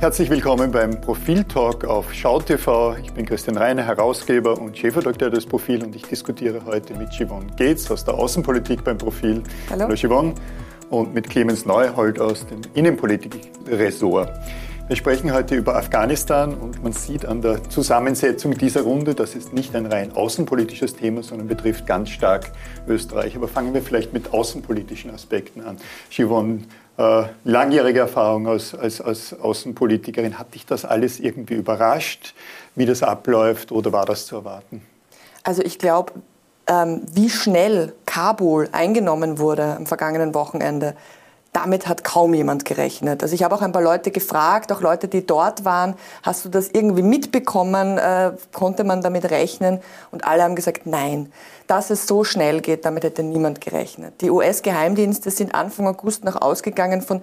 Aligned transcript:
Herzlich 0.00 0.30
willkommen 0.30 0.72
beim 0.72 0.98
Profil-Talk 0.98 1.84
auf 1.84 2.14
SchauTV. 2.14 2.96
Ich 3.02 3.12
bin 3.12 3.26
Christian 3.26 3.58
Reiner, 3.58 3.82
Herausgeber 3.82 4.58
und 4.58 4.78
Chefredakteur 4.78 5.28
des 5.28 5.44
Profil 5.44 5.84
und 5.84 5.94
ich 5.94 6.04
diskutiere 6.04 6.64
heute 6.64 6.94
mit 6.94 7.10
Yvonne 7.12 7.48
Gates 7.58 7.90
aus 7.90 8.06
der 8.06 8.14
Außenpolitik 8.14 8.82
beim 8.82 8.96
Profil. 8.96 9.42
Hallo. 9.68 9.82
Hallo 9.82 9.94
Yvonne. 9.94 10.34
Und 10.88 11.12
mit 11.12 11.28
Clemens 11.28 11.66
Neuhold 11.66 12.18
aus 12.18 12.46
dem 12.46 12.62
Innenpolitik-Ressort. 12.72 14.32
Wir 14.88 14.96
sprechen 14.96 15.32
heute 15.32 15.54
über 15.54 15.76
Afghanistan 15.76 16.54
und 16.54 16.82
man 16.82 16.92
sieht 16.92 17.24
an 17.24 17.42
der 17.42 17.62
Zusammensetzung 17.68 18.58
dieser 18.58 18.80
Runde, 18.80 19.14
das 19.14 19.36
ist 19.36 19.52
nicht 19.52 19.76
ein 19.76 19.86
rein 19.86 20.12
außenpolitisches 20.16 20.96
Thema, 20.96 21.22
sondern 21.22 21.46
betrifft 21.46 21.86
ganz 21.86 22.08
stark 22.08 22.50
Österreich. 22.88 23.36
Aber 23.36 23.46
fangen 23.46 23.72
wir 23.72 23.82
vielleicht 23.82 24.12
mit 24.14 24.32
außenpolitischen 24.32 25.12
Aspekten 25.12 25.60
an. 25.60 25.76
Yvonne, 26.10 26.62
äh, 27.00 27.24
langjährige 27.44 28.00
Erfahrung 28.00 28.46
als, 28.46 28.74
als, 28.74 29.00
als 29.00 29.34
Außenpolitikerin. 29.40 30.38
Hat 30.38 30.54
dich 30.54 30.66
das 30.66 30.84
alles 30.84 31.18
irgendwie 31.18 31.54
überrascht, 31.54 32.34
wie 32.74 32.84
das 32.84 33.02
abläuft 33.02 33.72
oder 33.72 33.90
war 33.92 34.04
das 34.04 34.26
zu 34.26 34.36
erwarten? 34.36 34.82
Also 35.42 35.62
ich 35.62 35.78
glaube, 35.78 36.12
ähm, 36.66 37.00
wie 37.10 37.30
schnell 37.30 37.94
Kabul 38.04 38.68
eingenommen 38.72 39.38
wurde 39.38 39.76
am 39.76 39.86
vergangenen 39.86 40.34
Wochenende, 40.34 40.94
damit 41.52 41.88
hat 41.88 42.04
kaum 42.04 42.32
jemand 42.32 42.64
gerechnet. 42.64 43.22
Also 43.22 43.34
ich 43.34 43.42
habe 43.42 43.54
auch 43.54 43.62
ein 43.62 43.72
paar 43.72 43.82
Leute 43.82 44.10
gefragt, 44.10 44.70
auch 44.70 44.80
Leute, 44.80 45.08
die 45.08 45.26
dort 45.26 45.64
waren, 45.64 45.94
hast 46.22 46.44
du 46.44 46.48
das 46.48 46.68
irgendwie 46.72 47.02
mitbekommen? 47.02 47.98
Äh, 47.98 48.32
konnte 48.52 48.84
man 48.84 49.02
damit 49.02 49.30
rechnen? 49.30 49.80
Und 50.12 50.24
alle 50.24 50.44
haben 50.44 50.54
gesagt, 50.54 50.86
nein. 50.86 51.32
Dass 51.66 51.90
es 51.90 52.06
so 52.06 52.22
schnell 52.22 52.60
geht, 52.60 52.84
damit 52.84 53.04
hätte 53.04 53.22
niemand 53.22 53.60
gerechnet. 53.60 54.20
Die 54.20 54.30
US-Geheimdienste 54.30 55.30
sind 55.30 55.54
Anfang 55.54 55.88
August 55.88 56.24
noch 56.24 56.40
ausgegangen 56.40 57.02
von 57.02 57.22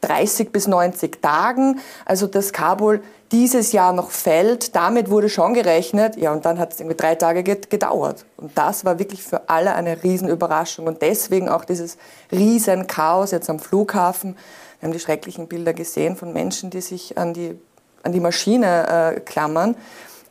30 0.00 0.52
bis 0.52 0.66
90 0.66 1.20
Tagen. 1.22 1.80
Also 2.04 2.26
dass 2.26 2.52
Kabul 2.52 3.02
dieses 3.32 3.72
Jahr 3.72 3.92
noch 3.92 4.10
fällt, 4.10 4.74
damit 4.74 5.10
wurde 5.10 5.28
schon 5.28 5.54
gerechnet. 5.54 6.16
Ja, 6.16 6.32
und 6.32 6.44
dann 6.44 6.58
hat 6.58 6.72
es 6.72 6.80
irgendwie 6.80 6.96
drei 6.96 7.14
Tage 7.14 7.42
gedauert. 7.42 8.24
Und 8.36 8.56
das 8.56 8.84
war 8.84 8.98
wirklich 8.98 9.22
für 9.22 9.48
alle 9.48 9.74
eine 9.74 10.02
Riesenüberraschung. 10.02 10.86
Und 10.86 11.02
deswegen 11.02 11.48
auch 11.48 11.64
dieses 11.64 11.98
Riesenchaos 12.32 13.32
jetzt 13.32 13.50
am 13.50 13.58
Flughafen. 13.58 14.36
Wir 14.80 14.86
haben 14.86 14.92
die 14.92 15.00
schrecklichen 15.00 15.48
Bilder 15.48 15.74
gesehen 15.74 16.16
von 16.16 16.32
Menschen, 16.32 16.70
die 16.70 16.80
sich 16.80 17.18
an 17.18 17.34
die, 17.34 17.58
an 18.02 18.12
die 18.12 18.20
Maschine 18.20 19.16
äh, 19.16 19.20
klammern. 19.20 19.76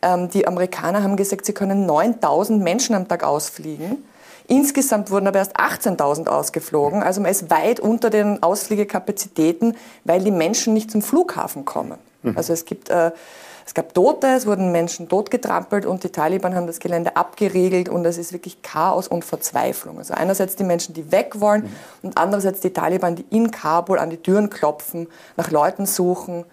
Ähm, 0.02 0.30
die 0.30 0.48
Amerikaner 0.48 1.04
haben 1.04 1.18
gesagt, 1.18 1.46
sie 1.46 1.54
können 1.54 1.86
9000 1.86 2.64
Menschen 2.64 2.96
am 2.96 3.08
Tag 3.08 3.24
ausfliegen. 3.24 4.04
Insgesamt 4.48 5.12
wurden 5.12 5.28
aber 5.28 5.40
erst 5.40 5.58
18.000 5.58 6.28
ausgeflogen. 6.28 7.03
Also 7.03 7.22
man 7.22 7.31
ist 7.31 7.50
weit 7.50 7.80
unter 7.80 8.09
den 8.09 8.42
Ausfliegekapazitäten, 8.42 9.76
weil 10.06 10.23
die 10.23 10.31
Menschen 10.31 10.73
nicht 10.73 10.90
zum 10.90 11.02
Flughafen 11.02 11.66
kommen. 11.66 11.98
Mhm. 12.23 12.38
Also 12.38 12.53
es 12.53 12.66
gibt 12.66 12.90
äh, 12.90 13.12
es 13.66 13.73
gab 13.73 13.94
Tote, 13.94 14.28
es 14.28 14.45
wurden 14.45 14.72
Menschen 14.72 15.09
totgetrampelt 15.09 15.86
und 15.86 16.02
die 16.06 16.09
Taliban 16.09 16.56
haben 16.56 16.68
das 16.68 16.80
Gelände 16.80 17.18
abgeriegelt 17.18 17.90
und 17.90 18.06
es 18.06 18.18
ist 18.18 18.31
wirklich 18.31 18.62
Chaos 18.62 19.09
und 19.09 19.25
Verzweiflung. 19.25 19.98
Also 19.98 20.14
einerseits 20.14 20.56
die 20.56 20.64
Menschen, 20.64 20.94
die 20.94 21.12
weg 21.12 21.42
wollen 21.42 21.64
mhm. 21.64 21.70
und 22.03 22.18
andererseits 22.18 22.62
die 22.62 22.70
Taliban, 22.70 23.18
die 23.18 23.25
in 23.30 23.52
Kabul 23.52 24.00
an 24.00 24.09
die 24.09 24.18
Türen 24.18 24.50
klopfen, 24.50 25.08
nach 25.36 25.52
Leuten 25.52 25.86
suchen. 25.86 26.45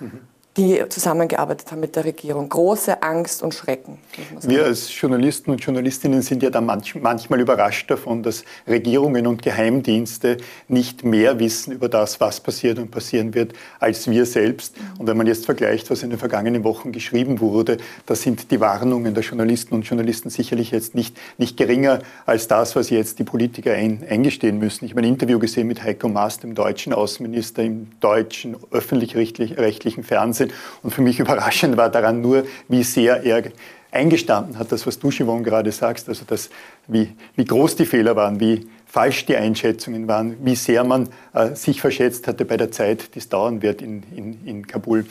Mhm 0.00 0.31
die 0.56 0.82
zusammengearbeitet 0.88 1.72
haben 1.72 1.80
mit 1.80 1.96
der 1.96 2.04
Regierung. 2.04 2.48
Große 2.48 3.02
Angst 3.02 3.42
und 3.42 3.54
Schrecken. 3.54 3.98
Wir 4.42 4.64
als 4.64 5.00
Journalisten 5.00 5.50
und 5.50 5.64
Journalistinnen 5.64 6.20
sind 6.20 6.42
ja 6.42 6.50
da 6.50 6.60
manch, 6.60 6.94
manchmal 6.94 7.40
überrascht 7.40 7.90
davon, 7.90 8.22
dass 8.22 8.44
Regierungen 8.66 9.26
und 9.26 9.40
Geheimdienste 9.40 10.36
nicht 10.68 11.04
mehr 11.04 11.38
wissen 11.38 11.72
über 11.72 11.88
das, 11.88 12.20
was 12.20 12.40
passiert 12.40 12.78
und 12.78 12.90
passieren 12.90 13.32
wird, 13.32 13.54
als 13.80 14.10
wir 14.10 14.26
selbst. 14.26 14.76
Und 14.98 15.06
wenn 15.06 15.16
man 15.16 15.26
jetzt 15.26 15.46
vergleicht, 15.46 15.90
was 15.90 16.02
in 16.02 16.10
den 16.10 16.18
vergangenen 16.18 16.64
Wochen 16.64 16.92
geschrieben 16.92 17.40
wurde, 17.40 17.78
da 18.04 18.14
sind 18.14 18.50
die 18.50 18.60
Warnungen 18.60 19.14
der 19.14 19.22
Journalisten 19.22 19.74
und 19.74 19.82
Journalisten 19.82 20.28
sicherlich 20.28 20.70
jetzt 20.70 20.94
nicht, 20.94 21.16
nicht 21.38 21.56
geringer 21.56 22.00
als 22.26 22.46
das, 22.46 22.76
was 22.76 22.90
jetzt 22.90 23.18
die 23.18 23.24
Politiker 23.24 23.72
ein, 23.72 24.04
eingestehen 24.08 24.58
müssen. 24.58 24.84
Ich 24.84 24.90
habe 24.90 25.00
ein 25.00 25.08
Interview 25.08 25.38
gesehen 25.38 25.66
mit 25.66 25.82
Heiko 25.82 26.08
Maas, 26.08 26.40
dem 26.40 26.54
deutschen 26.54 26.92
Außenminister 26.92 27.62
im 27.62 27.88
deutschen 28.00 28.56
öffentlich-rechtlichen 28.70 30.04
Fernsehen 30.04 30.41
Fernsehen. 30.42 30.52
Und 30.82 30.92
für 30.92 31.02
mich 31.02 31.18
überraschend 31.20 31.76
war 31.76 31.90
daran 31.90 32.20
nur, 32.20 32.44
wie 32.68 32.82
sehr 32.82 33.22
er 33.24 33.42
eingestanden 33.90 34.58
hat, 34.58 34.72
das, 34.72 34.86
was 34.86 34.98
du, 34.98 35.10
Siobhan, 35.10 35.44
gerade 35.44 35.70
sagst, 35.70 36.08
also 36.08 36.24
das, 36.26 36.48
wie, 36.86 37.12
wie 37.36 37.44
groß 37.44 37.76
die 37.76 37.84
Fehler 37.84 38.16
waren, 38.16 38.40
wie 38.40 38.66
falsch 38.86 39.26
die 39.26 39.36
Einschätzungen 39.36 40.08
waren, 40.08 40.36
wie 40.42 40.56
sehr 40.56 40.82
man 40.84 41.10
äh, 41.34 41.54
sich 41.54 41.80
verschätzt 41.80 42.26
hatte 42.26 42.46
bei 42.46 42.56
der 42.56 42.70
Zeit, 42.70 43.14
die 43.14 43.18
es 43.18 43.28
dauern 43.28 43.60
wird 43.60 43.82
in, 43.82 44.02
in, 44.16 44.46
in 44.46 44.66
Kabul. 44.66 45.04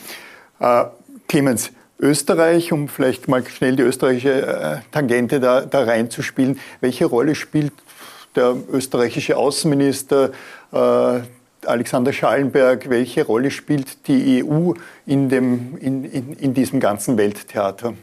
Äh, 0.58 0.84
Clemens, 1.28 1.70
Österreich, 2.00 2.72
um 2.72 2.88
vielleicht 2.88 3.28
mal 3.28 3.46
schnell 3.46 3.76
die 3.76 3.84
österreichische 3.84 4.46
äh, 4.46 4.78
Tangente 4.90 5.38
da, 5.38 5.60
da 5.60 5.84
reinzuspielen, 5.84 6.58
welche 6.80 7.06
Rolle 7.06 7.36
spielt 7.36 7.72
der 8.34 8.56
österreichische 8.72 9.36
Außenminister, 9.36 10.32
äh, 10.72 11.20
Alexander 11.66 12.12
Schallenberg, 12.12 12.90
welche 12.90 13.24
Rolle 13.24 13.50
spielt 13.50 14.08
die 14.08 14.44
EU 14.44 14.72
in, 15.06 15.28
dem, 15.28 15.76
in, 15.78 16.04
in, 16.04 16.32
in 16.34 16.54
diesem 16.54 16.80
ganzen 16.80 17.16
Welttheater? 17.16 17.94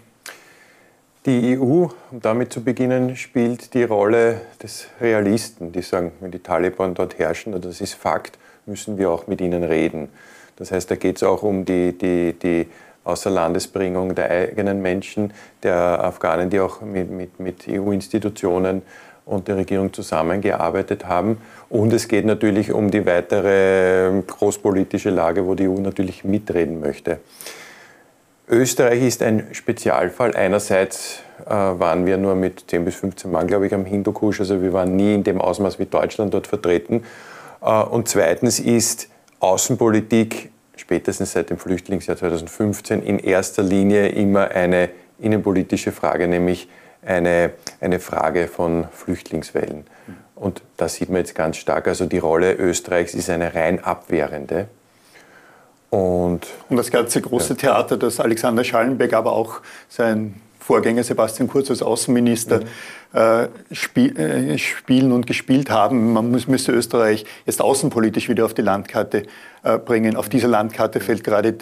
Die 1.25 1.57
EU, 1.57 1.87
um 2.11 2.21
damit 2.21 2.53
zu 2.53 2.63
beginnen, 2.63 3.17
spielt 3.17 3.73
die 3.73 3.83
Rolle 3.83 4.41
des 4.63 4.87
Realisten, 5.01 5.73
die 5.73 5.81
sagen, 5.81 6.13
wenn 6.21 6.31
die 6.31 6.39
Taliban 6.39 6.93
dort 6.93 7.19
herrschen, 7.19 7.53
und 7.53 7.65
das 7.65 7.81
ist 7.81 7.93
Fakt, 7.93 8.39
müssen 8.65 8.97
wir 8.97 9.09
auch 9.09 9.27
mit 9.27 9.41
ihnen 9.41 9.63
reden. 9.63 10.09
Das 10.55 10.71
heißt, 10.71 10.89
da 10.89 10.95
geht 10.95 11.17
es 11.17 11.23
auch 11.23 11.43
um 11.43 11.65
die, 11.65 11.97
die, 11.97 12.33
die 12.33 12.67
Außerlandesbringung 13.03 14.15
der 14.15 14.29
eigenen 14.29 14.81
Menschen, 14.81 15.33
der 15.63 16.03
Afghanen, 16.03 16.49
die 16.49 16.59
auch 16.59 16.81
mit, 16.81 17.09
mit, 17.09 17.39
mit 17.39 17.67
EU-Institutionen 17.67 18.83
und 19.25 19.47
der 19.47 19.57
Regierung 19.57 19.93
zusammengearbeitet 19.93 21.05
haben. 21.05 21.37
Und 21.69 21.93
es 21.93 22.07
geht 22.07 22.25
natürlich 22.25 22.71
um 22.71 22.91
die 22.91 23.05
weitere 23.05 24.21
großpolitische 24.25 25.09
Lage, 25.09 25.45
wo 25.45 25.55
die 25.55 25.67
EU 25.67 25.79
natürlich 25.79 26.23
mitreden 26.23 26.79
möchte. 26.79 27.19
Österreich 28.47 29.03
ist 29.03 29.21
ein 29.21 29.47
Spezialfall. 29.51 30.35
Einerseits 30.35 31.21
äh, 31.45 31.51
waren 31.51 32.05
wir 32.07 32.17
nur 32.17 32.33
mit 32.33 32.63
10 32.67 32.83
bis 32.83 32.95
15 32.95 33.31
Mann, 33.31 33.45
glaube 33.45 33.67
ich, 33.67 33.73
am 33.73 33.85
Hindukusch. 33.85 34.39
Also 34.39 34.61
wir 34.61 34.73
waren 34.73 34.95
nie 34.95 35.13
in 35.13 35.23
dem 35.23 35.39
Ausmaß 35.39 35.77
wie 35.77 35.85
Deutschland 35.85 36.33
dort 36.33 36.47
vertreten. 36.47 37.03
Äh, 37.61 37.83
und 37.83 38.07
zweitens 38.07 38.59
ist 38.59 39.09
Außenpolitik 39.39 40.49
spätestens 40.75 41.33
seit 41.33 41.49
dem 41.49 41.57
Flüchtlingsjahr 41.57 42.17
2015 42.17 43.03
in 43.03 43.19
erster 43.19 43.61
Linie 43.61 44.09
immer 44.09 44.49
eine 44.49 44.89
innenpolitische 45.19 45.91
Frage, 45.91 46.27
nämlich 46.27 46.69
eine, 47.01 47.51
eine 47.81 47.99
Frage 47.99 48.47
von 48.47 48.87
Flüchtlingswellen. 48.91 49.85
Und 50.35 50.61
das 50.77 50.95
sieht 50.95 51.09
man 51.09 51.19
jetzt 51.19 51.35
ganz 51.35 51.57
stark. 51.57 51.87
Also 51.87 52.05
die 52.05 52.17
Rolle 52.17 52.53
Österreichs 52.53 53.13
ist 53.13 53.29
eine 53.29 53.53
rein 53.53 53.83
abwehrende. 53.83 54.67
Und, 55.89 56.47
und 56.69 56.77
das 56.77 56.91
ganze 56.91 57.21
große 57.21 57.53
ja. 57.53 57.59
Theater, 57.59 57.97
das 57.97 58.19
Alexander 58.19 58.63
Schallenberg, 58.63 59.13
aber 59.13 59.33
auch 59.33 59.61
sein 59.89 60.39
Vorgänger 60.59 61.03
Sebastian 61.03 61.47
Kurz 61.47 61.71
als 61.71 61.81
Außenminister 61.81 62.59
mhm. 62.59 62.67
Äh, 63.13 63.45
äh, 63.45 64.57
spielen 64.59 65.11
und 65.11 65.25
gespielt 65.25 65.71
haben. 65.71 66.13
Man 66.13 66.29
muss, 66.29 66.47
müsste 66.47 66.71
Österreich 66.71 67.25
jetzt 67.45 67.59
außenpolitisch 67.59 68.29
wieder 68.29 68.45
auf 68.45 68.53
die 68.53 68.61
Landkarte 68.61 69.23
äh, 69.63 69.79
bringen. 69.79 70.15
Auf 70.15 70.29
dieser 70.29 70.47
Landkarte 70.47 70.99
fällt 70.99 71.23
gerade 71.23 71.55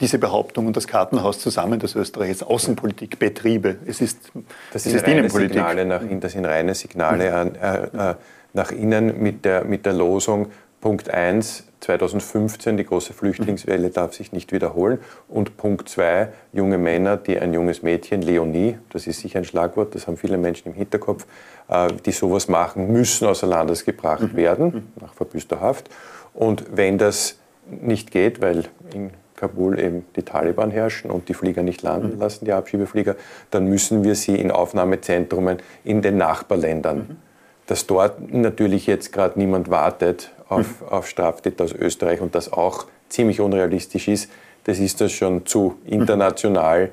diese 0.00 0.18
Behauptung 0.18 0.68
und 0.68 0.76
das 0.76 0.86
Kartenhaus 0.86 1.40
zusammen, 1.40 1.80
dass 1.80 1.96
Österreich 1.96 2.28
jetzt 2.28 2.46
Außenpolitik 2.46 3.18
betriebe. 3.18 3.76
Es 3.84 4.00
ist, 4.00 4.30
das 4.72 4.84
sind, 4.84 4.94
ist 4.94 5.06
reine 5.06 5.28
Signale 5.28 5.84
nach, 5.84 6.02
das 6.20 6.32
sind 6.32 6.44
reine 6.44 6.74
Signale 6.74 7.34
an, 7.34 7.54
äh, 7.56 8.14
nach 8.52 8.70
innen 8.70 9.20
mit 9.20 9.44
der, 9.44 9.64
mit 9.64 9.86
der 9.86 9.94
Losung 9.94 10.52
Punkt 10.80 11.10
1, 11.10 11.64
2015, 11.82 12.76
die 12.76 12.84
große 12.84 13.12
Flüchtlingswelle 13.12 13.90
darf 13.90 14.14
sich 14.14 14.32
nicht 14.32 14.52
wiederholen. 14.52 14.98
Und 15.28 15.56
Punkt 15.56 15.88
2, 15.88 16.28
junge 16.52 16.78
Männer, 16.78 17.16
die 17.16 17.38
ein 17.38 17.52
junges 17.52 17.82
Mädchen, 17.82 18.22
Leonie, 18.22 18.78
das 18.90 19.06
ist 19.06 19.20
sicher 19.20 19.40
ein 19.40 19.44
Schlagwort, 19.44 19.94
das 19.94 20.06
haben 20.06 20.16
viele 20.16 20.38
Menschen 20.38 20.68
im 20.68 20.74
Hinterkopf, 20.74 21.26
äh, 21.68 21.88
die 22.06 22.12
sowas 22.12 22.48
machen, 22.48 22.92
müssen 22.92 23.26
außer 23.26 23.46
Landes 23.46 23.84
gebracht 23.84 24.32
mhm. 24.32 24.36
werden, 24.36 24.64
mhm. 24.66 24.82
nach 25.00 25.14
verbüßter 25.14 25.60
Haft. 25.60 25.90
Und 26.34 26.64
wenn 26.72 26.98
das 26.98 27.38
nicht 27.68 28.10
geht, 28.10 28.40
weil 28.40 28.64
in 28.94 29.10
Kabul 29.34 29.78
eben 29.80 30.04
die 30.14 30.22
Taliban 30.22 30.70
herrschen 30.70 31.10
und 31.10 31.28
die 31.28 31.34
Flieger 31.34 31.64
nicht 31.64 31.82
landen 31.82 32.14
mhm. 32.14 32.20
lassen, 32.20 32.44
die 32.44 32.52
Abschiebeflieger, 32.52 33.16
dann 33.50 33.66
müssen 33.66 34.04
wir 34.04 34.14
sie 34.14 34.36
in 34.36 34.52
Aufnahmezentren 34.52 35.58
in 35.84 36.00
den 36.00 36.16
Nachbarländern 36.16 37.18
dass 37.66 37.86
dort 37.86 38.32
natürlich 38.32 38.86
jetzt 38.86 39.12
gerade 39.12 39.38
niemand 39.38 39.70
wartet 39.70 40.32
auf, 40.54 40.80
mhm. 40.80 41.02
Straftäter 41.04 41.64
aus 41.64 41.72
Österreich 41.72 42.20
und 42.20 42.34
das 42.34 42.52
auch 42.52 42.86
ziemlich 43.08 43.40
unrealistisch 43.40 44.08
ist, 44.08 44.30
das 44.64 44.78
ist 44.78 45.00
das 45.00 45.12
schon 45.12 45.44
zu 45.46 45.76
international. 45.84 46.92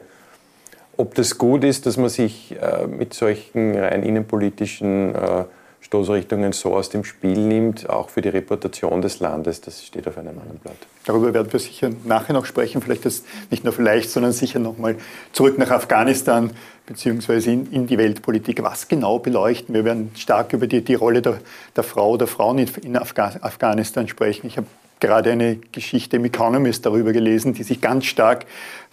Ob 0.97 1.15
das 1.15 1.37
gut 1.37 1.63
ist, 1.63 1.85
dass 1.85 1.97
man 1.97 2.09
sich 2.09 2.55
äh, 2.59 2.87
mit 2.87 3.13
solchen 3.13 3.77
rein 3.77 4.03
innenpolitischen 4.03 5.15
äh, 5.15 5.45
Stoßrichtungen 5.81 6.51
so 6.51 6.75
aus 6.75 6.89
dem 6.89 7.03
Spiel 7.03 7.39
nimmt, 7.39 7.89
auch 7.89 8.09
für 8.09 8.21
die 8.21 8.29
Reputation 8.29 9.01
des 9.01 9.19
Landes, 9.19 9.61
das 9.61 9.83
steht 9.83 10.07
auf 10.07 10.17
einem 10.17 10.37
anderen 10.39 10.59
Blatt. 10.59 10.75
Darüber 11.05 11.33
werden 11.33 11.51
wir 11.51 11.59
sicher 11.59 11.89
nachher 12.03 12.33
noch 12.33 12.45
sprechen, 12.45 12.81
vielleicht 12.81 13.05
das 13.05 13.23
nicht 13.49 13.63
nur 13.63 13.73
vielleicht, 13.73 14.09
sondern 14.11 14.31
sicher 14.31 14.59
nochmal 14.59 14.97
zurück 15.31 15.57
nach 15.57 15.71
Afghanistan 15.71 16.51
beziehungsweise 16.85 17.51
in, 17.51 17.71
in, 17.71 17.87
die 17.87 17.97
Weltpolitik. 17.97 18.61
Was 18.61 18.87
genau 18.87 19.19
beleuchten? 19.19 19.73
Wir 19.73 19.85
werden 19.85 20.11
stark 20.15 20.53
über 20.53 20.67
die, 20.67 20.83
die 20.83 20.95
Rolle 20.95 21.21
der, 21.21 21.39
der 21.75 21.83
Frau 21.83 22.11
oder 22.11 22.27
Frauen 22.27 22.59
in, 22.59 22.69
in 22.83 22.97
Afga 22.97 23.33
Afghanistan 23.41 24.07
sprechen. 24.07 24.47
Ich 24.47 24.57
habe 24.57 24.67
gerade 24.99 25.31
eine 25.31 25.55
Geschichte 25.71 26.17
im 26.17 26.25
Economist 26.25 26.85
darüber 26.85 27.13
gelesen, 27.13 27.53
die 27.53 27.63
sich 27.63 27.79
ganz 27.79 28.05
stark 28.05 28.45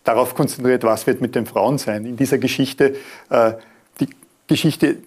darauf 0.05 0.35
konzentriert, 0.35 0.85
was 0.85 1.07
wird 1.07 1.21
mit 1.21 1.35
den 1.35 1.47
Frauen 1.47 1.79
sein. 1.79 2.07
In 2.07 2.17
dieser 2.17 2.39
Geschichte 2.39 2.95
äh, 3.29 3.53
Geschichte 4.49 4.99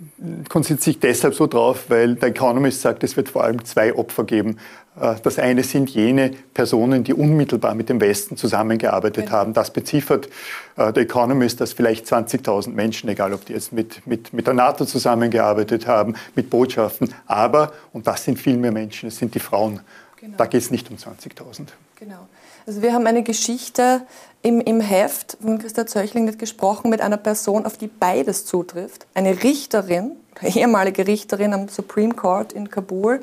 konzentriert 0.49 0.83
sich 0.83 0.99
deshalb 0.99 1.33
so 1.33 1.47
drauf, 1.47 1.85
weil 1.87 2.15
der 2.15 2.29
Economist 2.29 2.81
sagt, 2.81 3.03
es 3.03 3.15
wird 3.15 3.29
vor 3.29 3.43
allem 3.43 3.63
zwei 3.63 3.95
Opfer 3.95 4.25
geben. 4.25 4.57
Äh, 4.99 5.15
das 5.23 5.39
eine 5.39 5.63
sind 5.63 5.89
jene 5.89 6.31
Personen, 6.53 7.03
die 7.03 7.13
unmittelbar 7.13 7.73
mit 7.73 7.89
dem 7.89 8.01
Westen 8.01 8.35
zusammengearbeitet 8.35 9.25
genau. 9.25 9.37
haben. 9.37 9.53
Das 9.53 9.71
beziffert 9.71 10.27
äh, 10.75 10.91
der 10.91 11.03
Economist, 11.03 11.61
dass 11.61 11.73
vielleicht 11.73 12.05
20.000 12.05 12.71
Menschen, 12.71 13.09
egal 13.09 13.33
ob 13.33 13.45
die 13.45 13.53
jetzt 13.53 13.71
mit, 13.71 14.05
mit, 14.05 14.33
mit 14.33 14.45
der 14.45 14.53
NATO 14.53 14.85
zusammengearbeitet 14.85 15.87
haben, 15.87 16.15
mit 16.35 16.49
Botschaften, 16.49 17.13
aber, 17.25 17.71
und 17.93 18.07
das 18.07 18.25
sind 18.25 18.37
viel 18.37 18.57
mehr 18.57 18.71
Menschen, 18.71 19.07
es 19.07 19.17
sind 19.17 19.35
die 19.35 19.39
Frauen. 19.39 19.79
Genau. 20.19 20.35
Da 20.37 20.47
geht 20.47 20.61
es 20.61 20.69
nicht 20.69 20.89
um 20.91 20.97
20.000. 20.97 21.67
Genau. 21.95 22.27
Also 22.69 22.83
wir 22.83 22.93
haben 22.93 23.07
eine 23.07 23.23
Geschichte 23.23 24.01
im, 24.43 24.61
im 24.61 24.79
Heft 24.79 25.39
von 25.41 25.57
Christa 25.57 25.87
Zöchling 25.87 26.25
nicht 26.25 26.37
gesprochen 26.37 26.91
mit 26.91 27.01
einer 27.01 27.17
Person, 27.17 27.65
auf 27.65 27.77
die 27.77 27.87
beides 27.87 28.45
zutrifft. 28.45 29.07
Eine 29.15 29.41
Richterin, 29.41 30.11
ehemalige 30.43 31.07
Richterin 31.07 31.55
am 31.55 31.67
Supreme 31.67 32.13
Court 32.13 32.53
in 32.53 32.69
Kabul, 32.69 33.21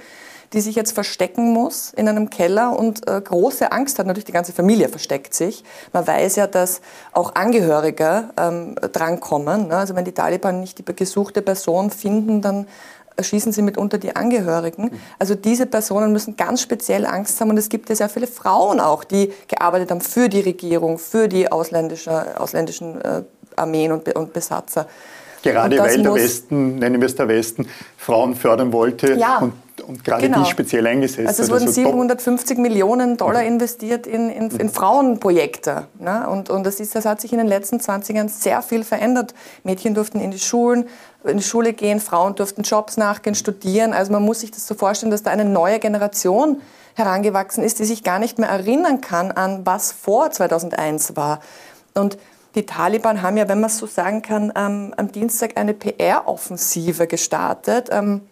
die 0.52 0.60
sich 0.60 0.74
jetzt 0.74 0.90
verstecken 0.90 1.52
muss 1.52 1.92
in 1.94 2.08
einem 2.08 2.28
Keller 2.28 2.76
und 2.76 3.08
äh, 3.08 3.20
große 3.20 3.70
Angst 3.70 4.00
hat. 4.00 4.06
Natürlich 4.06 4.24
die 4.24 4.32
ganze 4.32 4.52
Familie 4.52 4.88
versteckt 4.88 5.32
sich. 5.32 5.62
Man 5.92 6.04
weiß 6.04 6.34
ja, 6.34 6.48
dass 6.48 6.80
auch 7.12 7.36
Angehörige 7.36 8.30
ähm, 8.36 8.74
drankommen. 8.74 9.68
Ne? 9.68 9.76
Also 9.76 9.94
wenn 9.94 10.04
die 10.04 10.12
Taliban 10.12 10.58
nicht 10.58 10.78
die 10.78 10.96
gesuchte 10.96 11.40
Person 11.40 11.92
finden, 11.92 12.42
dann 12.42 12.66
erschießen 13.16 13.52
sie 13.52 13.62
mitunter 13.62 13.98
die 13.98 14.14
Angehörigen. 14.14 14.90
Also 15.18 15.34
diese 15.34 15.66
Personen 15.66 16.12
müssen 16.12 16.36
ganz 16.36 16.60
speziell 16.60 17.06
Angst 17.06 17.40
haben 17.40 17.50
und 17.50 17.56
es 17.56 17.68
gibt 17.68 17.88
ja 17.88 17.94
sehr 17.94 18.08
viele 18.08 18.26
Frauen 18.26 18.80
auch, 18.80 19.04
die 19.04 19.32
gearbeitet 19.48 19.90
haben 19.90 20.00
für 20.00 20.28
die 20.28 20.40
Regierung, 20.40 20.98
für 20.98 21.28
die 21.28 21.50
ausländische, 21.50 22.38
ausländischen 22.38 23.00
äh, 23.00 23.22
Armeen 23.56 23.92
und, 23.92 24.14
und 24.14 24.32
Besatzer. 24.32 24.86
Gerade 25.42 25.78
weil 25.78 26.02
der 26.02 26.14
Westen, 26.14 26.76
nennen 26.76 27.00
wir 27.00 27.06
es 27.06 27.14
der 27.14 27.28
Westen, 27.28 27.68
Frauen 27.96 28.34
fördern 28.34 28.72
wollte 28.72 29.14
ja, 29.14 29.38
und, 29.38 29.52
und, 29.80 30.04
gerade 30.04 30.22
genau. 30.22 30.42
die 30.42 30.50
speziell 30.50 30.86
eingesetzt 30.86 31.28
Also 31.28 31.42
es 31.42 31.50
wurden 31.50 31.66
also 31.66 31.72
750 31.72 32.58
Millionen 32.58 33.16
Dollar 33.16 33.42
investiert 33.42 34.06
in, 34.06 34.30
in, 34.30 34.50
in 34.50 34.70
Frauenprojekte. 34.70 35.86
Ne? 35.98 36.28
Und, 36.28 36.50
und 36.50 36.64
das, 36.64 36.80
ist, 36.80 36.94
das 36.94 37.04
hat 37.04 37.20
sich 37.20 37.32
in 37.32 37.38
den 37.38 37.46
letzten 37.46 37.80
20 37.80 38.16
Jahren 38.16 38.28
sehr 38.28 38.62
viel 38.62 38.84
verändert. 38.84 39.34
Mädchen 39.64 39.94
durften 39.94 40.20
in 40.20 40.30
die 40.30 40.38
Schulen, 40.38 40.88
in 41.24 41.38
die 41.38 41.42
Schule 41.42 41.72
gehen, 41.72 42.00
Frauen 42.00 42.34
durften 42.34 42.62
Jobs 42.62 42.96
nachgehen, 42.96 43.34
studieren. 43.34 43.92
Also 43.92 44.12
man 44.12 44.22
muss 44.22 44.40
sich 44.40 44.50
das 44.50 44.66
so 44.66 44.74
vorstellen, 44.74 45.10
dass 45.10 45.22
da 45.22 45.30
eine 45.30 45.44
neue 45.44 45.78
Generation 45.78 46.60
herangewachsen 46.94 47.62
ist, 47.62 47.78
die 47.78 47.84
sich 47.84 48.02
gar 48.02 48.18
nicht 48.18 48.38
mehr 48.38 48.48
erinnern 48.48 49.00
kann 49.00 49.30
an 49.30 49.66
was 49.66 49.92
vor 49.92 50.30
2001 50.30 51.16
war. 51.16 51.40
Und 51.94 52.18
die 52.54 52.64
Taliban 52.64 53.20
haben 53.20 53.36
ja, 53.36 53.48
wenn 53.48 53.60
man 53.60 53.68
es 53.68 53.76
so 53.76 53.86
sagen 53.86 54.22
kann, 54.22 54.50
ähm, 54.56 54.94
am 54.96 55.12
Dienstag 55.12 55.58
eine 55.58 55.74
PR-Offensive 55.74 57.06
gestartet. 57.06 57.90
Ähm, 57.92 58.22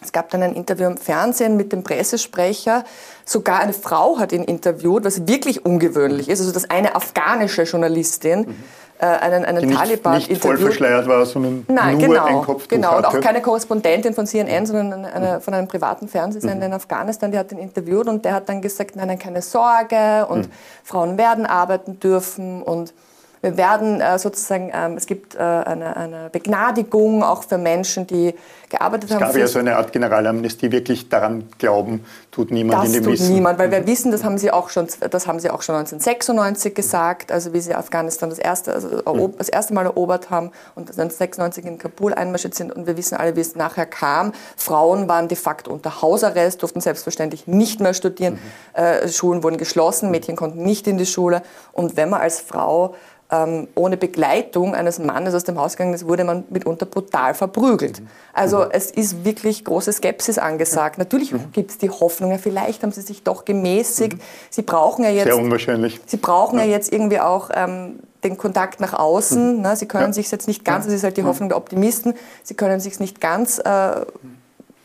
es 0.00 0.12
gab 0.12 0.30
dann 0.30 0.42
ein 0.42 0.54
Interview 0.54 0.86
im 0.86 0.96
Fernsehen 0.96 1.56
mit 1.56 1.72
dem 1.72 1.82
Pressesprecher. 1.82 2.84
Sogar 3.24 3.60
eine 3.60 3.72
Frau 3.72 4.18
hat 4.18 4.32
ihn 4.32 4.44
interviewt, 4.44 5.04
was 5.04 5.26
wirklich 5.26 5.64
ungewöhnlich 5.64 6.28
ist. 6.28 6.40
Also, 6.40 6.52
dass 6.52 6.70
eine 6.70 6.94
afghanische 6.94 7.64
Journalistin 7.64 8.40
mhm. 8.40 8.64
äh, 8.98 9.06
einen, 9.06 9.44
einen 9.44 9.68
Die 9.68 9.74
Taliban 9.74 10.14
nicht, 10.14 10.30
nicht 10.30 10.40
voll 10.40 10.56
verschleiert 10.56 11.08
war, 11.08 11.26
sondern 11.26 11.64
Nein, 11.68 11.98
nur 11.98 12.08
genau, 12.08 12.24
ein 12.24 12.42
Kopftuch 12.42 12.68
Genau, 12.68 12.96
und 12.96 13.04
auch 13.04 13.20
keine 13.20 13.42
Korrespondentin 13.42 14.14
von 14.14 14.26
CNN, 14.26 14.66
sondern 14.66 15.04
eine, 15.04 15.40
von 15.40 15.52
einem 15.52 15.66
privaten 15.66 16.08
Fernsehsender 16.08 16.56
mhm. 16.56 16.62
in 16.62 16.72
Afghanistan, 16.74 17.32
die 17.32 17.38
hat 17.38 17.50
ihn 17.50 17.58
interviewt 17.58 18.06
und 18.06 18.24
der 18.24 18.34
hat 18.34 18.48
dann 18.48 18.62
gesagt, 18.62 18.94
nein, 18.94 19.08
nein, 19.08 19.18
keine 19.18 19.42
Sorge 19.42 20.26
und 20.28 20.46
mhm. 20.46 20.52
Frauen 20.84 21.18
werden 21.18 21.44
arbeiten 21.44 21.98
dürfen 21.98 22.62
und 22.62 22.94
wir 23.40 23.56
werden 23.56 24.00
äh, 24.00 24.18
sozusagen, 24.18 24.70
ähm, 24.74 24.96
es 24.96 25.06
gibt 25.06 25.34
äh, 25.34 25.38
eine, 25.38 25.96
eine, 25.96 26.30
Begnadigung 26.30 27.22
auch 27.22 27.44
für 27.44 27.58
Menschen, 27.58 28.06
die 28.06 28.34
gearbeitet 28.68 29.10
es 29.10 29.16
haben. 29.16 29.22
Es 29.22 29.28
gab 29.28 29.36
ja 29.40 29.46
so 29.46 29.58
eine 29.58 29.76
Art 29.76 29.92
Generalamnestie, 29.92 30.72
wirklich 30.72 31.08
daran 31.08 31.48
glauben, 31.58 32.04
tut 32.30 32.50
niemand 32.50 32.82
das 32.82 32.88
in 32.88 32.92
dem 32.94 33.04
tut 33.04 33.12
Wissen. 33.14 33.32
niemand, 33.32 33.58
weil 33.58 33.70
wir 33.70 33.86
wissen, 33.86 34.10
das 34.10 34.24
haben 34.24 34.38
sie 34.38 34.50
auch 34.50 34.70
schon, 34.70 34.88
das 35.10 35.26
haben 35.26 35.40
sie 35.40 35.50
auch 35.50 35.62
schon 35.62 35.76
1996 35.76 36.74
gesagt, 36.74 37.32
also 37.32 37.52
wie 37.52 37.60
sie 37.60 37.74
Afghanistan 37.74 38.28
das 38.28 38.38
erste, 38.38 38.74
also 38.74 39.28
mhm. 39.28 39.34
das 39.38 39.48
erste 39.48 39.72
Mal 39.72 39.86
erobert 39.86 40.30
haben 40.30 40.46
und 40.74 40.90
1996 40.90 41.64
in 41.64 41.78
Kabul 41.78 42.12
einmarschiert 42.14 42.54
sind 42.54 42.72
und 42.72 42.86
wir 42.86 42.96
wissen 42.96 43.16
alle, 43.16 43.36
wie 43.36 43.40
es 43.40 43.54
nachher 43.54 43.86
kam. 43.86 44.32
Frauen 44.56 45.08
waren 45.08 45.28
de 45.28 45.36
facto 45.36 45.72
unter 45.72 46.02
Hausarrest, 46.02 46.60
durften 46.62 46.80
selbstverständlich 46.80 47.46
nicht 47.46 47.80
mehr 47.80 47.94
studieren, 47.94 48.34
mhm. 48.34 48.80
äh, 48.80 49.08
Schulen 49.08 49.42
wurden 49.42 49.58
geschlossen, 49.58 50.10
Mädchen 50.10 50.36
konnten 50.36 50.62
nicht 50.62 50.86
in 50.86 50.98
die 50.98 51.06
Schule 51.06 51.42
und 51.72 51.96
wenn 51.96 52.10
man 52.10 52.20
als 52.20 52.40
Frau 52.40 52.94
ähm, 53.30 53.68
ohne 53.74 53.96
Begleitung 53.98 54.74
eines 54.74 54.98
Mannes 54.98 55.34
aus 55.34 55.44
dem 55.44 55.58
Haus 55.58 55.76
gegangen 55.76 55.92
ist, 55.92 56.06
wurde 56.06 56.24
man 56.24 56.44
mitunter 56.48 56.86
brutal 56.86 57.34
verprügelt. 57.34 58.00
Also 58.32 58.60
mhm. 58.60 58.68
es 58.72 58.90
ist 58.90 59.24
wirklich 59.24 59.64
große 59.64 59.92
Skepsis 59.92 60.38
angesagt. 60.38 60.96
Natürlich 60.98 61.32
mhm. 61.32 61.52
gibt 61.52 61.70
es 61.72 61.78
die 61.78 61.90
Hoffnung, 61.90 62.30
ja, 62.30 62.38
vielleicht 62.38 62.82
haben 62.82 62.92
sie 62.92 63.02
sich 63.02 63.22
doch 63.22 63.44
gemäßigt. 63.44 64.14
Mhm. 64.14 64.20
Sie 64.48 64.62
brauchen 64.62 65.04
ja 65.04 65.10
jetzt... 65.10 65.26
Sehr 65.26 65.36
unwahrscheinlich. 65.36 66.00
Sie 66.06 66.16
brauchen 66.16 66.58
ja, 66.58 66.64
ja 66.64 66.70
jetzt 66.70 66.90
irgendwie 66.90 67.20
auch 67.20 67.50
ähm, 67.52 67.98
den 68.24 68.38
Kontakt 68.38 68.80
nach 68.80 68.94
außen. 68.94 69.56
Mhm. 69.56 69.62
Ne? 69.62 69.76
Sie 69.76 69.86
können 69.86 70.06
ja. 70.06 70.12
sich 70.14 70.30
jetzt 70.30 70.48
nicht 70.48 70.64
ganz, 70.64 70.86
das 70.86 70.94
ist 70.94 71.04
halt 71.04 71.18
die 71.18 71.24
Hoffnung 71.24 71.50
der 71.50 71.58
Optimisten, 71.58 72.14
sie 72.42 72.54
können 72.54 72.80
sich 72.80 72.98
nicht 72.98 73.20
ganz 73.20 73.58
äh, 73.58 74.06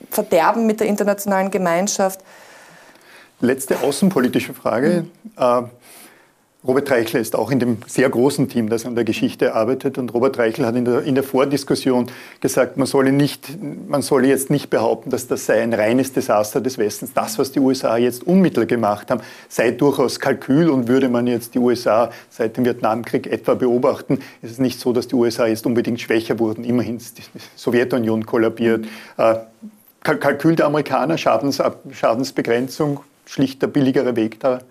verderben 0.09 0.65
mit 0.65 0.81
der 0.81 0.87
internationalen 0.87 1.49
Gemeinschaft. 1.49 2.19
Letzte 3.39 3.79
außenpolitische 3.79 4.53
Frage. 4.53 5.05
Mhm. 5.23 5.31
Äh, 5.37 5.63
Robert 6.65 6.89
Reichel 6.89 7.19
ist 7.19 7.35
auch 7.35 7.51
in 7.51 7.59
dem 7.59 7.79
sehr 7.87 8.09
großen 8.09 8.47
Team, 8.47 8.69
das 8.69 8.85
an 8.85 8.95
der 8.95 9.03
Geschichte 9.03 9.53
arbeitet. 9.53 9.97
Und 9.97 10.13
Robert 10.13 10.37
Reichel 10.37 10.65
hat 10.65 10.77
in 10.77 10.85
der, 10.85 11.03
in 11.03 11.13
der 11.13 11.23
Vordiskussion 11.23 12.09
gesagt, 12.39 12.77
man 12.77 12.87
solle, 12.87 13.11
nicht, 13.11 13.49
man 13.89 14.01
solle 14.01 14.27
jetzt 14.27 14.49
nicht 14.49 14.69
behaupten, 14.69 15.09
dass 15.09 15.27
das 15.27 15.45
sei 15.45 15.61
ein 15.61 15.73
reines 15.73 16.13
Desaster 16.13 16.61
des 16.61 16.77
Westens. 16.77 17.11
Das, 17.13 17.37
was 17.37 17.51
die 17.51 17.59
USA 17.59 17.97
jetzt 17.97 18.25
unmittelbar 18.25 18.65
gemacht 18.65 19.11
haben, 19.11 19.19
sei 19.49 19.71
durchaus 19.71 20.21
Kalkül. 20.21 20.69
Und 20.69 20.87
würde 20.87 21.09
man 21.09 21.27
jetzt 21.27 21.53
die 21.53 21.59
USA 21.59 22.11
seit 22.29 22.55
dem 22.55 22.63
Vietnamkrieg 22.63 23.27
etwa 23.27 23.55
beobachten, 23.55 24.19
ist 24.41 24.51
es 24.51 24.59
nicht 24.59 24.79
so, 24.79 24.93
dass 24.93 25.09
die 25.09 25.15
USA 25.15 25.47
jetzt 25.47 25.65
unbedingt 25.65 25.99
schwächer 25.99 26.39
wurden. 26.39 26.63
Immerhin 26.63 26.95
ist 26.95 27.17
die 27.17 27.23
Sowjetunion 27.57 28.25
kollabiert. 28.25 28.85
Äh, 29.17 29.35
Kalkül 30.01 30.55
der 30.55 30.67
Amerikaner, 30.67 31.17
Schadens, 31.17 31.61
Schadensbegrenzung, 31.91 33.01
schlicht 33.25 33.61
der 33.61 33.67
billigere 33.67 34.15
Weg 34.15 34.39
da 34.39 34.61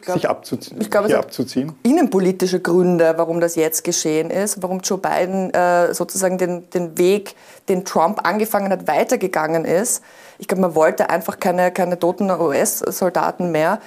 glaub, 0.00 0.16
sich 0.16 0.28
abzuziehen, 0.28 0.80
ich 0.80 0.90
glaube, 0.90 1.16
abzuziehen? 1.16 1.74
Innenpolitische 1.82 2.60
Gründe, 2.60 3.14
warum 3.16 3.40
das 3.40 3.56
jetzt 3.56 3.84
geschehen 3.84 4.30
ist, 4.30 4.62
warum 4.62 4.80
Joe 4.80 4.98
Biden 4.98 5.52
äh, 5.52 5.94
sozusagen 5.94 6.38
den, 6.38 6.68
den 6.70 6.98
Weg, 6.98 7.34
den 7.68 7.84
Trump 7.84 8.26
angefangen 8.26 8.70
hat, 8.70 8.86
weitergegangen 8.86 9.64
ist. 9.64 10.02
Ich 10.38 10.48
glaube, 10.48 10.62
man 10.62 10.74
wollte 10.74 11.10
einfach 11.10 11.40
keine, 11.40 11.70
keine 11.70 11.98
toten 11.98 12.30
US-Soldaten 12.30 13.50
mehr. 13.50 13.80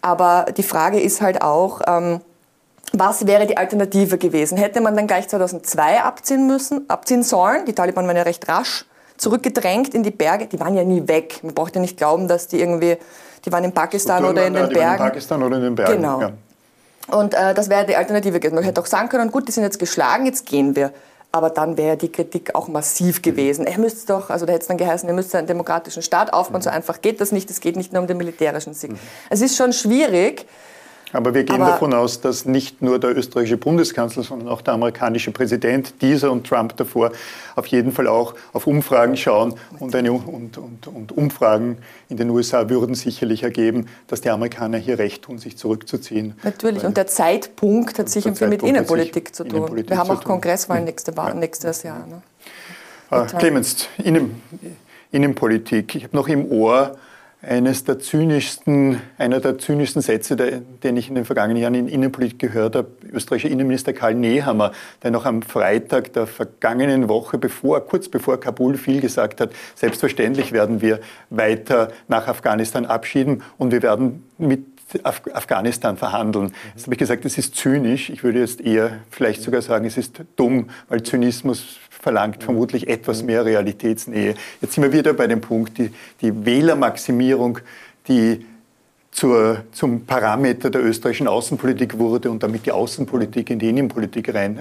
Aber 0.00 0.46
die 0.56 0.62
Frage 0.62 1.00
ist 1.00 1.20
halt 1.20 1.42
auch, 1.42 1.80
ähm, 1.86 2.20
was 2.92 3.26
wäre 3.26 3.46
die 3.46 3.56
Alternative 3.56 4.18
gewesen? 4.18 4.58
Hätte 4.58 4.80
man 4.80 4.96
dann 4.96 5.06
gleich 5.06 5.28
2002 5.28 6.02
abziehen 6.02 6.46
müssen, 6.46 6.88
abziehen 6.88 7.22
sollen? 7.22 7.64
Die 7.64 7.72
Taliban 7.72 8.06
waren 8.06 8.16
ja 8.16 8.22
recht 8.22 8.48
rasch 8.48 8.84
zurückgedrängt 9.22 9.94
in 9.94 10.02
die 10.02 10.10
Berge. 10.10 10.46
Die 10.46 10.60
waren 10.60 10.74
ja 10.74 10.84
nie 10.84 11.06
weg. 11.06 11.40
Man 11.42 11.54
braucht 11.54 11.74
ja 11.74 11.80
nicht 11.80 11.96
glauben, 11.96 12.28
dass 12.28 12.48
die 12.48 12.60
irgendwie 12.60 12.98
die 13.44 13.50
waren 13.50 13.64
in 13.64 13.72
Pakistan 13.72 14.24
oder 14.24 14.46
in 14.46 14.54
den 14.54 14.68
Bergen. 14.68 14.76
Waren 14.76 14.92
in 14.92 14.98
Pakistan 14.98 15.42
oder 15.42 15.56
in 15.56 15.62
den 15.62 15.74
Bergen. 15.74 15.94
Genau. 15.94 16.20
Ja. 16.20 16.32
Und 17.08 17.34
äh, 17.34 17.54
das 17.54 17.68
wäre 17.68 17.84
die 17.84 17.96
Alternative 17.96 18.38
gewesen. 18.38 18.54
Man 18.54 18.64
hätte 18.64 18.80
auch 18.80 18.86
sagen 18.86 19.08
können, 19.08 19.30
gut, 19.30 19.48
die 19.48 19.52
sind 19.52 19.64
jetzt 19.64 19.78
geschlagen, 19.78 20.26
jetzt 20.26 20.46
gehen 20.46 20.76
wir. 20.76 20.92
Aber 21.32 21.50
dann 21.50 21.76
wäre 21.76 21.96
die 21.96 22.12
Kritik 22.12 22.54
auch 22.54 22.68
massiv 22.68 23.22
gewesen. 23.22 23.66
Er 23.66 23.78
müsste 23.78 24.06
doch, 24.12 24.30
also 24.30 24.44
da 24.44 24.52
hätte 24.52 24.62
es 24.62 24.68
dann 24.68 24.76
geheißen, 24.76 25.08
er 25.08 25.14
müsste 25.14 25.38
einen 25.38 25.46
demokratischen 25.46 26.02
Staat 26.02 26.32
aufbauen. 26.32 26.60
Mhm. 26.60 26.64
So 26.64 26.70
einfach 26.70 27.00
geht 27.00 27.20
das 27.20 27.32
nicht. 27.32 27.50
Es 27.50 27.60
geht 27.60 27.76
nicht 27.76 27.92
nur 27.92 28.02
um 28.02 28.06
den 28.06 28.18
militärischen 28.18 28.74
Sieg. 28.74 28.92
Mhm. 28.92 28.98
Es 29.30 29.40
ist 29.40 29.56
schon 29.56 29.72
schwierig, 29.72 30.46
aber 31.12 31.34
wir 31.34 31.44
gehen 31.44 31.60
Aber 31.60 31.72
davon 31.72 31.92
aus, 31.92 32.20
dass 32.20 32.46
nicht 32.46 32.80
nur 32.80 32.98
der 32.98 33.16
österreichische 33.16 33.58
Bundeskanzler, 33.58 34.22
sondern 34.22 34.48
auch 34.48 34.62
der 34.62 34.74
amerikanische 34.74 35.30
Präsident, 35.30 35.94
dieser 36.00 36.32
und 36.32 36.46
Trump 36.46 36.76
davor, 36.76 37.12
auf 37.54 37.66
jeden 37.66 37.92
Fall 37.92 38.06
auch 38.06 38.34
auf 38.52 38.66
Umfragen 38.66 39.16
schauen. 39.16 39.54
Und, 39.78 39.94
eine, 39.94 40.12
und, 40.12 40.56
und, 40.56 40.86
und 40.86 41.12
Umfragen 41.12 41.78
in 42.08 42.16
den 42.16 42.30
USA 42.30 42.68
würden 42.70 42.94
sicherlich 42.94 43.42
ergeben, 43.42 43.86
dass 44.06 44.22
die 44.22 44.30
Amerikaner 44.30 44.78
hier 44.78 44.98
recht 44.98 45.22
tun, 45.22 45.38
sich 45.38 45.58
zurückzuziehen. 45.58 46.34
Natürlich. 46.42 46.84
Und 46.84 46.96
der 46.96 47.06
Zeitpunkt 47.06 47.98
hat 47.98 48.08
sicher 48.08 48.34
viel 48.34 48.48
mit 48.48 48.62
Innenpolitik 48.62 49.34
zu 49.34 49.44
tun. 49.44 49.56
Innenpolitik 49.56 49.90
wir 49.90 49.98
haben 49.98 50.10
auch 50.10 50.24
Kongresswahlen 50.24 50.84
nächste, 50.84 51.12
ja. 51.14 51.34
nächstes 51.34 51.82
Jahr. 51.82 52.06
Ne? 52.06 52.22
Uh, 53.10 53.26
Clemens, 53.26 53.88
Innen, 54.02 54.40
Innenpolitik. 55.10 55.94
Ich 55.94 56.04
habe 56.04 56.16
noch 56.16 56.28
im 56.28 56.50
Ohr 56.50 56.96
eines 57.42 57.82
der 57.82 57.98
zynischsten, 57.98 59.00
einer 59.18 59.40
der 59.40 59.58
zynischsten 59.58 60.00
Sätze, 60.00 60.36
den 60.36 60.96
ich 60.96 61.08
in 61.08 61.16
den 61.16 61.24
vergangenen 61.24 61.60
Jahren 61.60 61.74
in 61.74 61.88
Innenpolitik 61.88 62.38
gehört 62.38 62.76
habe, 62.76 62.88
österreichischer 63.12 63.52
Innenminister 63.52 63.92
Karl 63.92 64.14
Nehammer, 64.14 64.70
der 65.02 65.10
noch 65.10 65.26
am 65.26 65.42
Freitag 65.42 66.12
der 66.12 66.28
vergangenen 66.28 67.08
Woche, 67.08 67.38
bevor, 67.38 67.80
kurz 67.80 68.08
bevor 68.08 68.38
Kabul 68.38 68.76
fiel, 68.76 69.00
gesagt 69.00 69.40
hat, 69.40 69.50
selbstverständlich 69.74 70.52
werden 70.52 70.80
wir 70.80 71.00
weiter 71.30 71.88
nach 72.06 72.28
Afghanistan 72.28 72.86
abschieden 72.86 73.42
und 73.58 73.72
wir 73.72 73.82
werden 73.82 74.24
mit 74.38 74.71
Af 75.04 75.22
Afghanistan 75.32 75.96
verhandeln. 75.96 76.52
Das 76.74 76.84
habe 76.84 76.94
ich 76.94 76.98
gesagt, 76.98 77.24
das 77.24 77.38
ist 77.38 77.56
zynisch. 77.56 78.10
Ich 78.10 78.24
würde 78.24 78.40
jetzt 78.40 78.60
eher 78.60 78.98
vielleicht 79.10 79.42
sogar 79.42 79.62
sagen, 79.62 79.84
es 79.84 79.96
ist 79.96 80.22
dumm, 80.36 80.70
weil 80.88 81.02
Zynismus 81.02 81.78
verlangt 81.90 82.42
vermutlich 82.42 82.88
etwas 82.88 83.22
mehr 83.22 83.44
Realitätsnähe. 83.44 84.34
Jetzt 84.60 84.74
sind 84.74 84.82
wir 84.82 84.92
wieder 84.92 85.12
bei 85.12 85.26
dem 85.26 85.40
Punkt, 85.40 85.78
die, 85.78 85.90
die 86.20 86.44
Wählermaximierung, 86.44 87.60
die 88.08 88.44
zur, 89.12 89.58
zum 89.72 90.06
Parameter 90.06 90.70
der 90.70 90.82
österreichischen 90.82 91.28
Außenpolitik 91.28 91.98
wurde 91.98 92.30
und 92.30 92.42
damit 92.42 92.64
die 92.64 92.72
Außenpolitik 92.72 93.50
in 93.50 93.58
die 93.58 93.68
Innenpolitik 93.68 94.34
rein, 94.34 94.58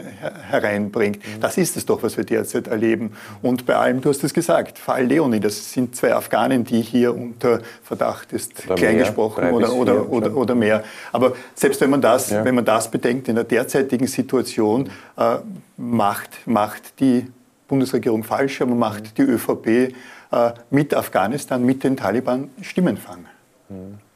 hereinbringt. 0.49 1.17
Mhm. 1.17 1.39
Das 1.39 1.57
ist 1.57 1.77
es 1.77 1.85
doch, 1.85 2.03
was 2.03 2.17
wir 2.17 2.25
derzeit 2.25 2.67
erleben. 2.67 3.13
Und 3.41 3.65
bei 3.65 3.77
allem, 3.77 4.01
du 4.01 4.09
hast 4.09 4.21
es 4.25 4.33
gesagt, 4.33 4.77
Fall 4.77 5.05
Leonie, 5.05 5.39
das 5.39 5.71
sind 5.71 5.95
zwei 5.95 6.13
Afghanen, 6.13 6.65
die 6.65 6.81
hier 6.81 7.15
unter 7.15 7.61
Verdacht 7.81 8.33
ist, 8.33 8.65
oder 8.65 8.75
klein 8.75 8.97
mehr, 8.97 9.05
gesprochen 9.05 9.51
oder, 9.51 9.73
oder, 9.73 10.09
oder, 10.09 10.35
oder, 10.35 10.53
mehr. 10.53 10.83
Aber 11.13 11.33
selbst 11.55 11.79
wenn 11.79 11.89
man 11.89 12.01
das, 12.01 12.29
ja. 12.29 12.43
wenn 12.43 12.55
man 12.55 12.65
das 12.65 12.91
bedenkt, 12.91 13.29
in 13.29 13.35
der 13.35 13.45
derzeitigen 13.45 14.07
Situation 14.07 14.89
äh, 15.17 15.37
macht, 15.77 16.45
macht 16.45 16.99
die 16.99 17.25
Bundesregierung 17.69 18.25
falsch, 18.25 18.61
aber 18.61 18.75
macht 18.75 19.03
mhm. 19.03 19.09
die 19.17 19.21
ÖVP 19.21 19.67
äh, 19.67 20.51
mit 20.69 20.93
Afghanistan, 20.93 21.65
mit 21.65 21.85
den 21.85 21.95
Taliban 21.95 22.49
Stimmenfang. 22.61 23.25
Mhm. 23.69 24.10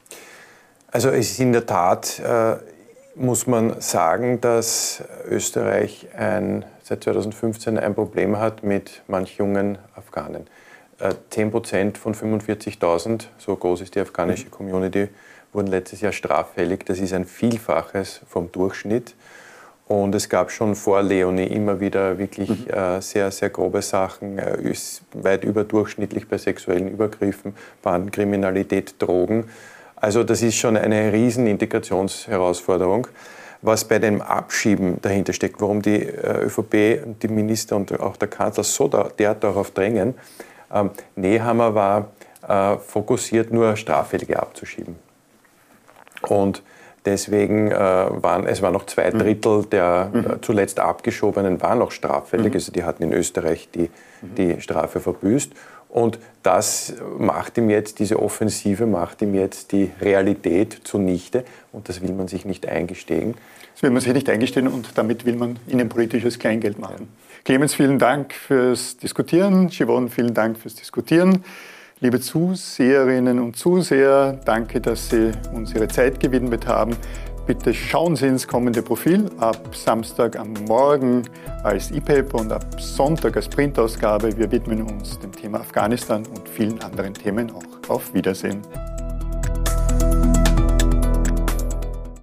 Also 0.96 1.10
es 1.10 1.32
ist 1.32 1.40
in 1.40 1.52
der 1.52 1.66
Tat, 1.66 2.20
äh, 2.20 2.56
muss 3.16 3.46
man 3.46 3.82
sagen, 3.82 4.40
dass 4.40 5.04
Österreich 5.28 6.08
ein, 6.16 6.64
seit 6.82 7.04
2015 7.04 7.76
ein 7.76 7.94
Problem 7.94 8.38
hat 8.38 8.62
mit 8.62 9.02
manch 9.06 9.36
jungen 9.36 9.76
Afghanen. 9.94 10.46
Äh, 10.98 11.12
10 11.28 11.50
Prozent 11.50 11.98
von 11.98 12.14
45.000, 12.14 13.24
so 13.36 13.54
groß 13.54 13.82
ist 13.82 13.94
die 13.94 14.00
afghanische 14.00 14.46
Community, 14.46 15.10
wurden 15.52 15.66
letztes 15.66 16.00
Jahr 16.00 16.12
straffällig. 16.12 16.86
Das 16.86 16.98
ist 16.98 17.12
ein 17.12 17.26
Vielfaches 17.26 18.22
vom 18.26 18.50
Durchschnitt. 18.50 19.14
Und 19.88 20.14
es 20.14 20.30
gab 20.30 20.50
schon 20.50 20.74
vor 20.74 21.02
Leonie 21.02 21.44
immer 21.44 21.78
wieder 21.78 22.16
wirklich 22.16 22.68
mhm. 22.68 22.70
äh, 22.70 23.02
sehr, 23.02 23.30
sehr 23.32 23.50
grobe 23.50 23.82
Sachen, 23.82 24.38
äh, 24.38 24.62
ist 24.62 25.02
weit 25.12 25.44
überdurchschnittlich 25.44 26.26
bei 26.26 26.38
sexuellen 26.38 26.88
Übergriffen, 26.88 27.54
Bandenkriminalität, 27.82 28.94
Drogen. 28.98 29.44
Also 29.96 30.22
das 30.22 30.42
ist 30.42 30.56
schon 30.56 30.76
eine 30.76 31.12
riesen 31.12 31.46
Integrationsherausforderung. 31.46 33.08
Was 33.62 33.84
bei 33.84 33.98
dem 33.98 34.20
Abschieben 34.20 35.00
dahinter 35.00 35.32
steckt, 35.32 35.60
warum 35.60 35.80
die 35.80 36.02
äh, 36.02 36.44
ÖVP, 36.44 37.20
die 37.22 37.28
Minister 37.28 37.74
und 37.76 37.98
auch 37.98 38.16
der 38.16 38.28
Kanzler 38.28 38.62
so 38.62 38.86
derart 38.86 39.42
darauf 39.42 39.70
drängen. 39.70 40.14
Ähm, 40.72 40.90
Nehammer 41.16 41.74
war 41.74 42.10
äh, 42.46 42.76
fokussiert, 42.76 43.52
nur 43.52 43.76
Straffällige 43.76 44.38
abzuschieben. 44.38 44.96
Und 46.22 46.62
deswegen 47.06 47.70
äh, 47.70 47.74
waren 47.74 48.46
es 48.46 48.62
waren 48.62 48.74
noch 48.74 48.86
zwei 48.86 49.10
mhm. 49.10 49.18
Drittel 49.18 49.64
der 49.64 50.10
äh, 50.12 50.16
mhm. 50.16 50.42
zuletzt 50.42 50.78
abgeschobenen 50.78 51.60
waren 51.62 51.78
noch 51.78 51.90
straffällig. 51.90 52.48
Mhm. 52.52 52.54
Also 52.54 52.72
die 52.72 52.84
hatten 52.84 53.04
in 53.04 53.12
Österreich 53.12 53.68
die, 53.74 53.90
die 54.20 54.60
Strafe 54.60 55.00
verbüßt. 55.00 55.52
Und 55.96 56.18
das 56.42 56.92
macht 57.18 57.56
ihm 57.56 57.70
jetzt, 57.70 58.00
diese 58.00 58.20
Offensive 58.20 58.84
macht 58.84 59.22
ihm 59.22 59.32
jetzt 59.32 59.72
die 59.72 59.90
Realität 59.98 60.82
zunichte 60.84 61.42
und 61.72 61.88
das 61.88 62.02
will 62.02 62.12
man 62.12 62.28
sich 62.28 62.44
nicht 62.44 62.68
eingestehen. 62.68 63.34
Das 63.72 63.82
will 63.82 63.88
man 63.88 64.02
sich 64.02 64.12
nicht 64.12 64.28
eingestehen 64.28 64.68
und 64.68 64.90
damit 64.96 65.24
will 65.24 65.36
man 65.36 65.58
innenpolitisches 65.66 66.38
Kleingeld 66.38 66.78
machen. 66.78 67.08
Clemens, 67.46 67.72
vielen 67.72 67.98
Dank 67.98 68.34
fürs 68.34 68.98
Diskutieren. 68.98 69.70
Siobhan, 69.70 70.10
vielen 70.10 70.34
Dank 70.34 70.58
fürs 70.58 70.74
Diskutieren. 70.74 71.42
Liebe 72.00 72.20
Zuseherinnen 72.20 73.38
und 73.38 73.56
Zuseher, 73.56 74.38
danke, 74.44 74.82
dass 74.82 75.08
Sie 75.08 75.32
uns 75.54 75.74
Ihre 75.74 75.88
Zeit 75.88 76.20
gewidmet 76.20 76.66
haben. 76.66 76.94
Bitte 77.46 77.72
schauen 77.72 78.16
Sie 78.16 78.26
ins 78.26 78.48
kommende 78.48 78.82
Profil 78.82 79.30
ab 79.38 79.68
Samstag 79.72 80.36
am 80.36 80.52
Morgen 80.66 81.22
als 81.62 81.92
E-Paper 81.92 82.40
und 82.40 82.50
ab 82.50 82.80
Sonntag 82.80 83.36
als 83.36 83.48
Printausgabe. 83.48 84.36
Wir 84.36 84.50
widmen 84.50 84.82
uns 84.82 85.16
dem 85.20 85.30
Thema 85.30 85.60
Afghanistan 85.60 86.24
und 86.34 86.48
vielen 86.48 86.82
anderen 86.82 87.14
Themen 87.14 87.52
auch. 87.52 87.62
Auf 87.88 88.12
Wiedersehen. 88.12 88.62